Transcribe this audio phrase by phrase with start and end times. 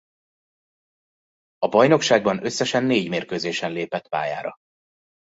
[1.57, 4.55] A bajnokságban összesen négy mérkőzésen lépett pályára.